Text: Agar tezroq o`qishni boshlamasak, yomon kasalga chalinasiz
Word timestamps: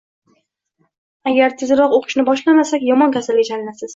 Agar 1.33 1.53
tezroq 1.59 1.95
o`qishni 1.99 2.27
boshlamasak, 2.31 2.87
yomon 2.91 3.17
kasalga 3.19 3.49
chalinasiz 3.51 3.89